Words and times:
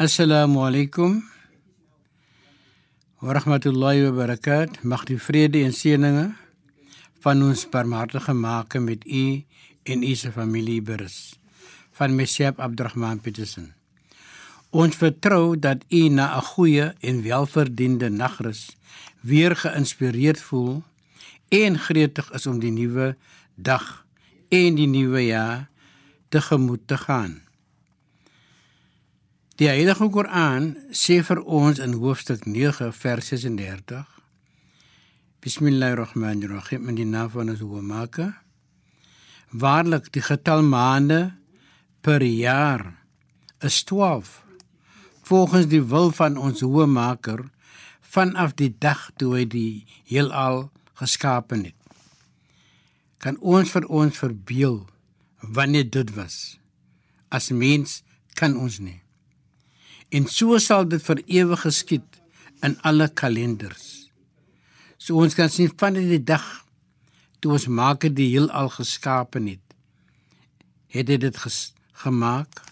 Assalamu 0.00 0.64
alaykum. 0.64 1.20
Wa 3.20 3.34
rahmatullahi 3.34 4.08
wa 4.08 4.24
barakat. 4.24 4.80
Mag 4.82 5.02
die 5.04 5.18
vrede 5.20 5.60
en 5.60 5.74
seëninge 5.76 6.22
van 7.20 7.42
ons 7.44 7.66
barmhartige 7.68 8.32
Maker 8.32 8.80
met 8.80 9.04
u 9.04 9.44
en 9.84 10.00
u 10.00 10.14
se 10.16 10.32
familie 10.32 10.80
berus. 10.80 11.36
Van 11.92 12.16
Mesjeb 12.16 12.62
Abdurrahman 12.64 13.20
Petersen. 13.20 13.74
Ons 14.72 14.96
vertrou 14.96 15.58
dat 15.58 15.84
u 15.92 16.08
na 16.08 16.32
'n 16.32 16.48
goeie 16.48 16.94
en 17.00 17.22
welverdiende 17.22 18.08
nagrus 18.08 18.72
weer 19.20 19.56
geïnspireerd 19.56 20.40
voel 20.40 20.82
en 21.48 21.78
gretig 21.78 22.32
is 22.32 22.46
om 22.46 22.58
die 22.58 22.72
nuwe 22.72 23.16
dag 23.54 24.06
en 24.48 24.74
die 24.74 24.88
nuwe 24.88 25.24
jaar 25.26 25.68
tegemoet 26.28 26.88
te 26.88 26.96
gaan. 26.96 27.49
Die 29.60 29.68
Heilige 29.68 30.06
Koran 30.08 30.70
sê 30.96 31.18
vir 31.20 31.42
ons 31.44 31.76
in 31.84 31.98
hoofstuk 32.00 32.46
9 32.48 32.86
vers 32.96 33.26
36 33.28 33.98
Bismillahirrahmanirrahim 35.44 36.86
in 36.88 36.96
die 36.96 37.04
naam 37.04 37.28
van 37.34 37.52
ons 37.52 37.60
Hoëmaker. 37.60 38.30
Waarlik 39.52 40.08
die 40.16 40.22
getal 40.24 40.64
maande 40.64 41.18
per 42.00 42.24
jaar 42.24 42.86
is 43.60 43.82
12 43.84 44.30
volgens 45.28 45.68
die 45.68 45.82
wil 45.92 46.08
van 46.16 46.40
ons 46.40 46.64
Hoëmaker 46.64 47.44
vanaf 48.16 48.56
die 48.56 48.70
dag 48.72 49.10
toe 49.20 49.34
hy 49.34 49.44
die 49.44 49.84
heelal 50.08 50.70
geskape 51.02 51.60
het. 51.66 51.76
Kan 53.20 53.36
ons 53.44 53.76
vir 53.76 53.84
ons 53.92 54.24
verbeel 54.24 54.80
wanneer 55.44 55.92
dit 56.00 56.16
was? 56.16 56.56
As 57.28 57.52
mens 57.52 58.00
kan 58.40 58.56
ons 58.56 58.80
nie. 58.80 59.02
En 60.10 60.26
so 60.26 60.58
sal 60.58 60.88
dit 60.90 61.02
vir 61.02 61.22
ewig 61.26 61.60
geskied 61.66 62.20
in 62.66 62.76
alle 62.86 63.08
kalenders. 63.08 64.10
So 64.98 65.20
ons 65.22 65.36
kan 65.38 65.48
sien 65.48 65.70
van 65.80 65.96
die 65.96 66.22
dag 66.22 66.46
toe 67.40 67.54
ons 67.56 67.68
maak 67.70 68.04
die 68.04 68.32
heelal 68.34 68.68
geskape 68.74 69.40
het. 69.46 69.62
Het 70.90 71.06
dit 71.06 71.36
ges, 71.36 71.72
gemaak 72.02 72.62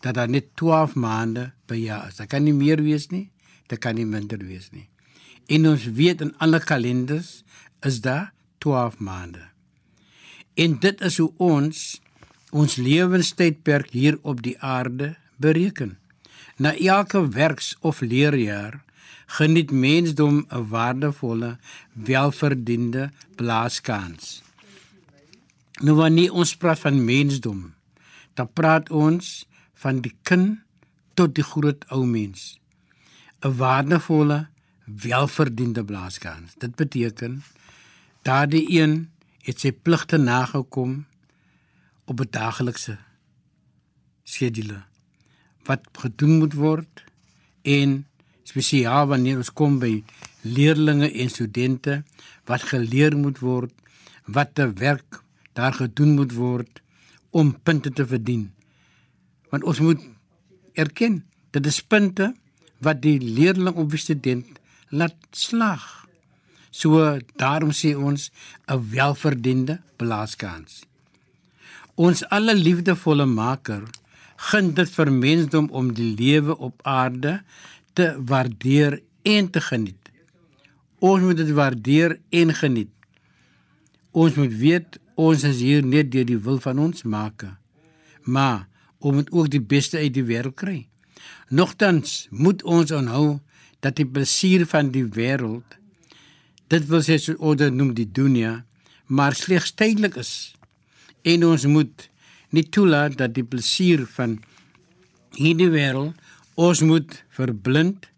dat 0.00 0.16
daar 0.16 0.28
net 0.28 0.56
12 0.56 0.96
maande 0.96 1.52
per 1.66 1.76
jaar 1.76 2.08
is. 2.08 2.16
Dit 2.16 2.30
kan 2.32 2.42
nie 2.44 2.56
meer 2.56 2.82
wees 2.82 3.10
nie 3.12 3.28
dit 3.70 3.78
kan 3.78 3.96
nie 3.98 4.08
minder 4.08 4.40
wees 4.42 4.68
nie. 4.74 4.88
En 5.50 5.68
ons 5.70 5.86
weet 5.98 6.22
in 6.24 6.34
alle 6.42 6.60
kalenders 6.62 7.40
is 7.86 8.00
daar 8.04 8.30
12 8.62 8.98
maande. 8.98 9.46
En 10.58 10.76
dit 10.82 11.00
is 11.06 11.18
hoe 11.22 11.30
ons 11.38 12.00
ons 12.50 12.76
lewenstydperk 12.82 13.92
hier 13.94 14.16
op 14.26 14.40
die 14.42 14.56
aarde 14.58 15.12
bereken. 15.38 15.99
Na 16.60 16.76
elke 16.76 17.28
werks- 17.28 17.76
of 17.80 18.00
leerjaar 18.00 18.82
geniet 19.26 19.70
mensdom 19.70 20.44
'n 20.48 20.68
waardevolle, 20.68 21.58
welverdiende 21.92 23.10
blaaskans. 23.34 24.42
Nou 25.80 25.96
wanneer 25.96 26.32
ons 26.32 26.56
praat 26.56 26.78
van 26.78 27.04
mensdom, 27.04 27.74
dan 28.34 28.52
praat 28.52 28.90
ons 28.90 29.46
van 29.72 30.00
die 30.00 30.14
kind 30.22 30.58
tot 31.14 31.34
die 31.34 31.44
groot 31.44 31.84
ou 31.88 32.06
mens. 32.06 32.58
'n 33.40 33.56
waardevolle, 33.56 34.48
welverdiende 34.84 35.84
blaaskans. 35.84 36.54
Dit 36.58 36.74
beteken 36.74 37.42
daardie 38.22 38.80
een 38.80 39.10
het 39.38 39.60
sy 39.60 39.72
pligte 39.72 40.16
nagekom 40.16 41.06
op 42.04 42.20
'n 42.20 42.30
daaglikse 42.30 42.98
skedule 44.22 44.89
wat 45.70 45.86
gedoen 46.02 46.38
moet 46.42 46.56
word 46.58 47.04
en 47.78 48.00
spesiaal 48.50 49.10
wanneer 49.12 49.40
ons 49.40 49.52
kom 49.54 49.78
by 49.82 50.00
leerlinge 50.42 51.10
en 51.22 51.30
studente 51.30 52.00
wat 52.50 52.66
geleer 52.72 53.16
moet 53.16 53.38
word 53.44 53.74
wat 54.26 54.54
te 54.58 54.66
werk 54.80 55.20
daar 55.58 55.74
gedoen 55.76 56.14
moet 56.18 56.32
word 56.34 56.80
om 57.30 57.52
punte 57.62 57.92
te 57.92 58.06
verdien. 58.06 58.50
Want 59.50 59.64
ons 59.64 59.80
moet 59.82 60.02
erken 60.78 61.22
dit 61.54 61.66
is 61.66 61.80
punte 61.82 62.32
wat 62.80 63.02
die 63.02 63.18
leerling 63.20 63.76
of 63.76 63.90
die 63.92 64.00
student 64.00 64.58
laat 64.90 65.16
slaag. 65.36 65.86
So 66.70 67.18
daarom 67.36 67.72
sê 67.74 67.94
ons 67.94 68.30
'n 68.66 68.90
welverdiende 68.90 69.80
blaaskans. 69.96 70.82
Ons 71.94 72.24
alle 72.28 72.54
liefdevolle 72.54 73.26
Maker 73.26 73.82
gun 74.48 74.72
dit 74.76 74.90
vir 74.96 75.10
mensdom 75.12 75.68
om 75.76 75.92
die 75.94 76.14
lewe 76.16 76.56
op 76.56 76.80
aarde 76.88 77.40
te 77.98 78.12
waardeer 78.16 79.00
en 79.22 79.50
te 79.50 79.60
geniet. 79.60 80.10
Ons 81.00 81.24
moet 81.24 81.36
dit 81.36 81.50
waardeer 81.56 82.18
en 82.30 82.54
geniet. 82.54 82.92
Ons 84.10 84.36
moet 84.40 84.52
weet 84.52 84.98
ons 85.20 85.44
is 85.44 85.60
hier 85.60 85.84
net 85.84 86.10
deur 86.12 86.26
die 86.28 86.40
wil 86.40 86.60
van 86.64 86.78
ons 86.80 87.04
Maker. 87.04 87.58
Maar 88.24 88.66
om 88.98 89.16
dit 89.16 89.30
ook 89.32 89.50
die 89.52 89.62
beste 89.62 89.98
uit 89.98 90.14
die 90.14 90.24
wêreld 90.24 90.56
kry. 90.56 90.78
Nogtans 91.48 92.28
moet 92.30 92.62
ons 92.62 92.92
onthou 92.92 93.40
dat 93.84 93.96
die 93.96 94.08
plesier 94.08 94.66
van 94.68 94.90
die 94.92 95.04
wêreld 95.04 95.76
dit 96.70 96.84
wil 96.86 97.02
sê 97.02 97.16
so 97.18 97.34
orde 97.42 97.66
noem 97.74 97.94
die 97.96 98.06
dunia, 98.06 98.60
maar 99.10 99.34
slegs 99.34 99.72
tydelik 99.74 100.14
is. 100.20 100.54
En 101.26 101.42
ons 101.48 101.64
moet 101.66 102.04
nie 102.50 102.66
toelaat 102.66 103.18
dat 103.18 103.34
die 103.34 103.46
plesier 103.46 104.06
van 104.16 104.38
hierdie 105.38 105.70
wêreld 105.70 106.16
ons 106.60 106.82
moet 106.84 107.14
verblind 107.32 108.08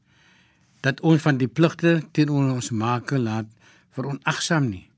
dat 0.82 1.00
ons 1.06 1.22
van 1.22 1.38
die 1.38 1.50
pligte 1.50 2.00
teenoor 2.12 2.56
ons 2.56 2.72
maak 2.74 3.12
laat 3.14 3.46
veronagsaam 3.94 4.70
nie. 4.70 4.88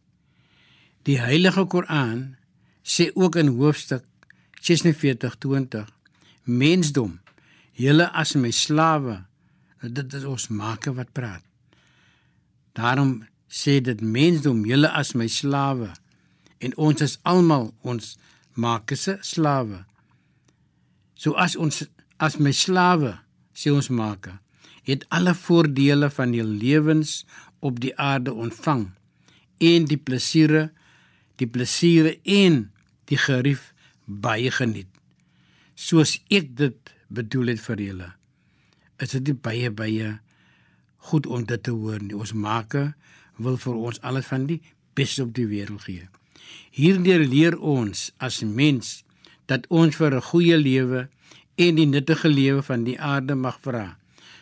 Die 1.04 1.18
Heilige 1.20 1.66
Koran 1.66 2.36
sê 2.80 3.10
ook 3.12 3.36
in 3.36 3.56
hoofstuk 3.58 4.04
46:20 4.60 5.90
Mensdom 6.44 7.18
Julle 7.74 8.06
as 8.14 8.36
my 8.38 8.52
slawe, 8.54 9.24
dit 9.82 10.12
is 10.14 10.24
ons 10.30 10.46
maker 10.54 10.94
wat 10.94 11.10
praat. 11.12 11.42
Daarom 12.78 13.24
sê 13.50 13.80
dit 13.82 13.98
mensdom, 14.00 14.62
julle 14.66 14.90
as 14.94 15.14
my 15.18 15.26
slawe 15.30 15.90
en 16.62 16.74
ons 16.78 17.02
is 17.02 17.18
almal 17.26 17.72
ons 17.82 18.14
maker 18.54 18.96
se 18.96 19.18
slawe. 19.22 19.84
So 21.14 21.34
as 21.40 21.56
ons 21.56 21.84
as 22.22 22.38
my 22.38 22.52
slawe, 22.54 23.18
sê 23.54 23.72
ons 23.74 23.90
maker, 23.90 24.38
het 24.86 25.04
alle 25.14 25.34
voordele 25.34 26.10
van 26.12 26.34
die 26.34 26.44
lewens 26.44 27.22
op 27.64 27.80
die 27.80 27.94
aarde 28.00 28.32
ontvang 28.32 28.90
en 29.64 29.86
die 29.88 29.98
plesiere, 29.98 30.68
die 31.40 31.48
plesiere 31.48 32.18
en 32.22 32.68
die 33.10 33.18
gerief 33.20 33.72
baie 34.04 34.50
geniet. 34.52 34.90
Soos 35.74 36.18
ek 36.30 36.52
dit 36.58 36.94
bedoel 37.08 37.54
het 37.54 37.62
vir 37.64 37.82
julle. 37.88 38.10
Is 39.02 39.16
dit 39.16 39.34
baie 39.42 39.70
baie 39.74 40.18
goed 41.10 41.26
om 41.26 41.44
dit 41.44 41.62
te 41.62 41.72
hoor 41.74 42.00
nie. 42.02 42.16
Ons 42.16 42.32
maker 42.32 42.92
wil 43.36 43.58
vir 43.60 43.80
ons 43.88 44.00
alles 44.06 44.28
van 44.30 44.46
die 44.48 44.60
beste 44.96 45.24
op 45.24 45.34
die 45.36 45.48
wêreld 45.50 45.84
gee. 45.84 46.06
Hierdeur 46.70 47.24
leer 47.26 47.58
ons 47.58 48.10
as 48.18 48.42
mens 48.42 49.02
dat 49.46 49.66
ons 49.68 49.96
vir 49.96 50.14
'n 50.14 50.28
goeie 50.30 50.56
lewe 50.56 51.08
en 51.56 51.74
die 51.74 51.86
nuttige 51.86 52.28
lewe 52.28 52.62
van 52.62 52.84
die 52.84 52.98
aarde 53.00 53.34
mag 53.34 53.58
vra. 53.60 53.96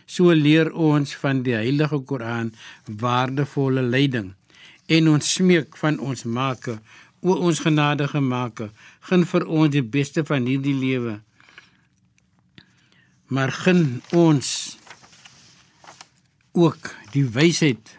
So 0.06 0.32
leer 0.32 0.72
ons 0.72 1.14
van 1.16 1.42
die 1.42 1.54
Heilige 1.54 1.98
Koran 2.00 2.54
waardevolle 2.86 3.82
leiding 3.82 4.34
en 4.86 5.08
ons 5.08 5.34
smeek 5.34 5.76
van 5.76 5.98
ons 5.98 6.24
Maker, 6.24 6.78
o 7.20 7.34
ons 7.34 7.60
genadige 7.60 8.20
Maker, 8.20 8.70
gun 9.00 9.24
vir 9.24 9.46
ons 9.46 9.70
die 9.70 9.82
beste 9.82 10.24
van 10.24 10.46
hierdie 10.46 10.74
lewe 10.74 11.20
maar 13.32 13.52
gun 13.52 14.02
ons 14.12 14.76
ook 16.52 16.90
die 17.14 17.24
wysheid 17.24 17.94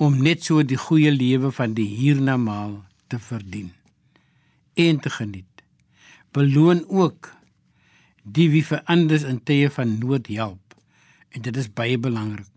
om 0.00 0.16
net 0.24 0.46
so 0.46 0.62
die 0.64 0.78
goeie 0.80 1.10
lewe 1.12 1.50
van 1.52 1.74
die 1.76 1.84
hiernamaal 1.84 2.78
te 3.12 3.18
verdien 3.20 3.68
en 4.80 5.00
te 5.04 5.10
geniet. 5.12 5.64
Beloon 6.32 6.86
ook 6.88 7.28
die 8.24 8.48
wie 8.52 8.64
verander 8.64 9.26
in 9.28 9.42
tye 9.44 9.68
van 9.74 9.98
nood 10.00 10.30
help. 10.32 10.76
En 11.36 11.44
dit 11.44 11.56
is 11.56 11.68
baie 11.68 11.98
belangrik 12.00 12.48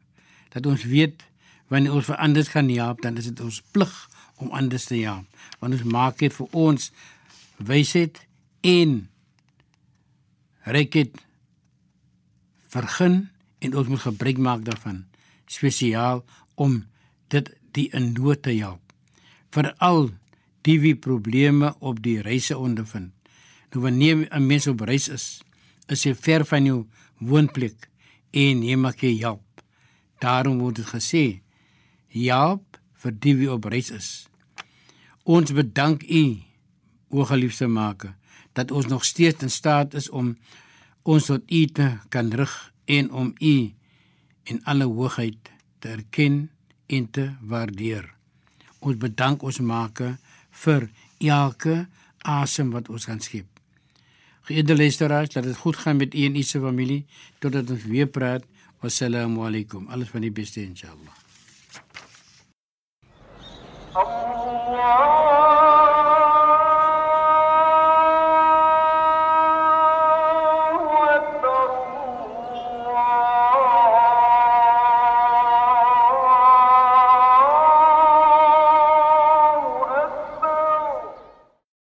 dat 0.53 0.69
ons 0.69 0.85
weet 0.87 1.25
wanneer 1.73 1.95
ons 1.97 2.05
verander 2.05 2.45
kan 2.51 2.69
help, 2.69 3.01
dan 3.01 3.17
is 3.17 3.25
dit 3.31 3.39
ons 3.41 3.61
plig 3.73 3.93
om 4.37 4.51
ander 4.53 4.79
te 4.79 4.99
help. 5.01 5.25
Want 5.59 5.73
ons 5.73 5.87
maak 5.89 6.19
dit 6.21 6.33
vir 6.33 6.47
ons 6.51 6.91
wysheid 7.57 8.21
en 8.61 8.95
rekit 10.69 11.17
vergun 12.71 13.17
en 13.59 13.75
ons 13.75 13.89
moet 13.89 14.05
gebruik 14.05 14.39
maak 14.39 14.63
daarvan 14.67 15.03
spesiaal 15.49 16.23
om 16.55 16.83
dit 17.33 17.49
die 17.75 17.89
in 17.97 18.11
nood 18.13 18.43
te 18.45 18.53
help 18.55 18.81
veral 19.53 20.11
die 20.65 20.79
wie 20.79 20.95
probleme 20.95 21.73
op 21.79 21.99
die 22.03 22.21
reise 22.23 22.57
ondervind. 22.57 23.11
Nou 23.71 23.83
wanneer 23.83 24.27
'n 24.29 24.45
mens 24.47 24.67
op 24.67 24.81
reis 24.81 25.09
is 25.09 25.41
is 25.87 26.03
hy 26.03 26.13
ver 26.15 26.45
van 26.45 26.65
jou 26.65 26.85
woonplek 27.19 27.89
en 28.31 28.63
jy 28.63 28.75
maak 28.75 29.01
jy 29.01 29.19
help. 29.19 29.63
Daarom 30.19 30.59
word 30.59 30.75
dit 30.75 30.85
gesê 30.85 31.41
help 32.07 32.79
vir 32.93 33.11
die 33.19 33.35
wie 33.35 33.51
op 33.51 33.65
reis 33.65 33.91
is. 33.91 34.27
Ons 35.23 35.51
bedank 35.51 36.03
u 36.03 36.41
o 37.09 37.25
geliefde 37.25 37.67
maker 37.67 38.15
dat 38.53 38.71
ons 38.71 38.87
nog 38.87 39.05
steeds 39.05 39.43
in 39.43 39.49
staat 39.49 39.93
is 39.93 40.09
om 40.09 40.37
ons 41.03 41.25
tot 41.25 41.51
U 41.51 41.65
te 41.65 41.97
kan 42.09 42.31
rig 42.31 42.73
en 42.85 43.11
om 43.11 43.33
U 43.39 43.55
in 44.43 44.63
alle 44.63 44.85
hoogheid 44.85 45.51
te 45.79 45.89
erken 45.89 46.49
en 46.95 47.09
te 47.11 47.25
waardeer. 47.41 48.05
Ons 48.79 48.99
bedank 48.99 49.43
ons 49.43 49.59
Maker 49.59 50.17
vir 50.63 50.89
elke 51.23 51.85
asem 52.23 52.71
wat 52.75 52.89
ons 52.89 53.07
kan 53.09 53.19
skep. 53.23 53.47
Geëerde 54.47 54.75
luisteraars, 54.75 55.33
laat 55.35 55.47
dit 55.47 55.57
goed 55.57 55.77
gaan 55.79 55.97
met 55.97 56.13
u 56.13 56.25
en 56.27 56.35
u 56.35 56.43
se 56.43 56.59
familie 56.59 57.05
totdat 57.39 57.69
ons 57.71 57.85
weer 57.87 58.07
praat. 58.07 58.43
Wassalamu 58.83 59.45
alaykum. 59.47 59.87
Alles 59.87 60.11
van 60.11 60.21
die 60.21 60.31
beste 60.31 60.61
inshallah. 60.61 61.15
Allah 63.93 65.22